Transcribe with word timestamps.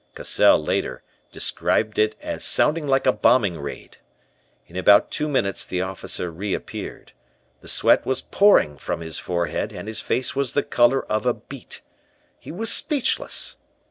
Cassell, 0.15 0.57
later, 0.59 1.03
described 1.31 1.99
it 1.99 2.15
as 2.23 2.43
sounding 2.43 2.87
like 2.87 3.05
a 3.05 3.11
bombing 3.11 3.59
raid. 3.59 3.97
In 4.65 4.75
about 4.75 5.11
two 5.11 5.29
minutes 5.29 5.63
the 5.63 5.81
officer 5.83 6.31
reappeared. 6.31 7.11
The 7.59 7.67
sweat 7.67 8.03
was 8.03 8.23
pouring 8.23 8.79
from 8.79 9.01
his 9.01 9.19
forehead, 9.19 9.71
and 9.71 9.87
his 9.87 10.01
face 10.01 10.35
was 10.35 10.53
the 10.53 10.63
color 10.63 11.05
of 11.05 11.27
a 11.27 11.35
beet. 11.35 11.83
He 12.39 12.51
was 12.51 12.73
speechless. 12.73 13.57